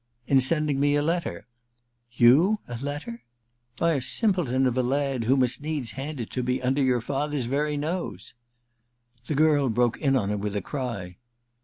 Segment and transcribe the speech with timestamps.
[0.17, 1.45] * >in sending me a letter
[1.79, 3.21] * Tou— z letter?'
[3.61, 7.01] * by a simpleton of a lad, who must needs hand it to me under your
[7.01, 8.33] father's very nose
[8.77, 11.17] * The girl broke in on him with a cry.